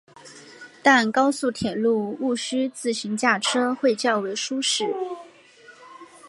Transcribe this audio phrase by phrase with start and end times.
[0.81, 4.85] 但高速铁路毋须自行驾车会较为舒适。